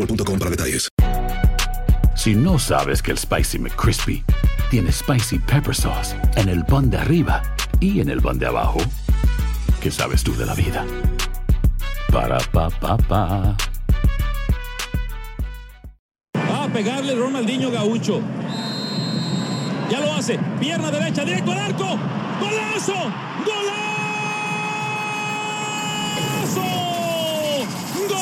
[0.00, 0.88] boostmobile.com para detalles.
[2.16, 4.24] Si no sabes que el Spicy McCrispy
[4.70, 7.42] tiene Spicy Pepper Sauce en el pan de arriba
[7.80, 8.78] y en el pan de abajo,
[9.80, 10.84] ¿qué sabes tú de la vida?
[12.12, 13.56] Para, pa, pa, pa.
[16.36, 18.20] Va a pegarle Ronaldinho Gaucho.
[19.90, 20.38] Ya lo hace.
[20.60, 21.98] Pierna derecha, directo al arco.
[22.40, 22.94] ¡Golazo!
[23.44, 23.80] ¡Golazo!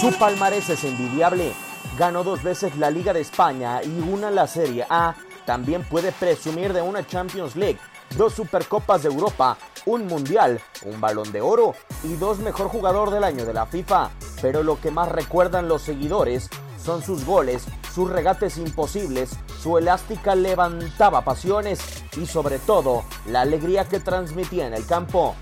[0.00, 1.52] Su palmarés es envidiable.
[1.98, 5.16] Ganó dos veces la Liga de España y una la Serie A.
[5.44, 7.80] También puede presumir de una Champions League,
[8.16, 13.24] dos Supercopas de Europa, un Mundial, un Balón de Oro y dos Mejor Jugador del
[13.24, 14.10] Año de la FIFA.
[14.40, 16.48] Pero lo que más recuerdan los seguidores
[16.80, 21.80] son sus goles, sus regates imposibles, su elástica levantaba pasiones
[22.16, 25.34] y sobre todo la alegría que transmitía en el campo.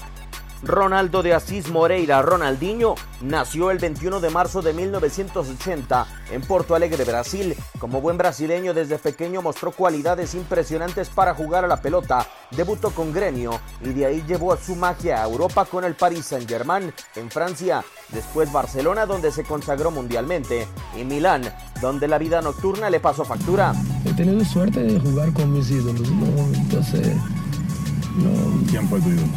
[0.66, 7.04] Ronaldo de Asís Moreira Ronaldinho nació el 21 de marzo de 1980 en Porto Alegre,
[7.04, 7.54] Brasil.
[7.78, 12.26] Como buen brasileño desde pequeño mostró cualidades impresionantes para jugar a la pelota.
[12.50, 16.26] Debutó con Gremio y de ahí llevó a su magia a Europa con el Paris
[16.26, 20.66] Saint-Germain en Francia, después Barcelona donde se consagró mundialmente
[20.99, 21.43] y Milán
[21.81, 23.72] donde la vida nocturna le pasó factura.
[24.05, 26.26] He tenido suerte de jugar con mis ídolos, ¿no?
[26.55, 27.16] entonces
[28.16, 28.66] no.
[28.71, 29.28] ¿Quién fue tu ídolo?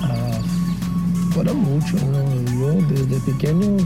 [0.00, 0.40] Ah,
[1.32, 2.00] fueron muchos.
[2.00, 3.76] Yo desde pequeño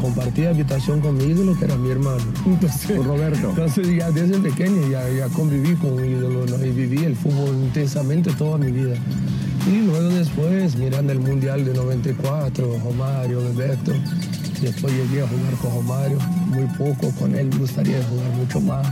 [0.00, 2.22] compartía habitación con mi ídolo, que era mi hermano.
[2.46, 3.50] Entonces, ¿Con Roberto?
[3.50, 6.64] Entonces ya desde pequeño ya, ya conviví con mi ídolo ¿no?
[6.64, 8.94] y viví el fútbol intensamente toda mi vida.
[9.66, 13.92] Y luego después, mirando el Mundial de 94, Romario, Bebeto,
[14.60, 18.88] después llegué a jugar con Romario, muy poco, con él me gustaría jugar mucho más,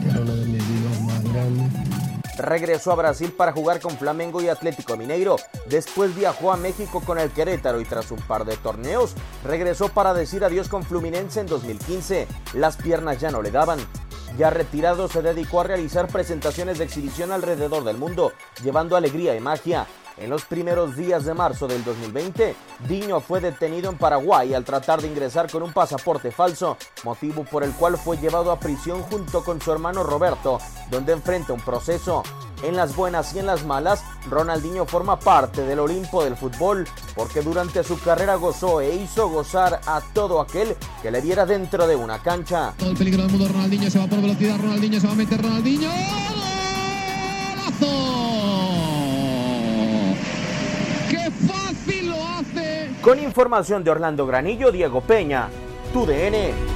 [0.00, 1.95] que era uno de mis ídolos más grandes.
[2.36, 5.36] Regresó a Brasil para jugar con Flamengo y Atlético Mineiro.
[5.66, 9.14] Después viajó a México con el Querétaro y tras un par de torneos
[9.44, 12.26] regresó para decir adiós con Fluminense en 2015.
[12.54, 13.78] Las piernas ya no le daban.
[14.36, 18.32] Ya retirado se dedicó a realizar presentaciones de exhibición alrededor del mundo,
[18.62, 19.86] llevando alegría y magia.
[20.18, 22.54] En los primeros días de marzo del 2020,
[22.88, 27.62] Diño fue detenido en Paraguay al tratar de ingresar con un pasaporte falso, motivo por
[27.62, 30.58] el cual fue llevado a prisión junto con su hermano Roberto,
[30.90, 32.22] donde enfrenta un proceso.
[32.62, 37.42] En las buenas y en las malas, Ronaldinho forma parte del Olimpo del fútbol, porque
[37.42, 41.94] durante su carrera gozó e hizo gozar a todo aquel que le viera dentro de
[41.94, 42.72] una cancha.
[42.78, 45.42] Todo el peligro del mundo, Ronaldinho se va por velocidad, Ronaldinho se va a meter,
[45.42, 46.35] Ronaldinho.
[53.06, 55.48] Con información de Orlando Granillo, Diego Peña,
[55.92, 56.75] tu DN.